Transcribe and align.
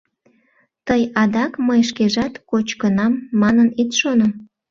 Тый 0.87 1.01
адак 1.21 1.53
мый 1.67 1.81
шкежат 1.89 2.33
кочкынам 2.49 3.13
манын 3.41 3.69
ит 3.81 3.89
шоно. 3.99 4.27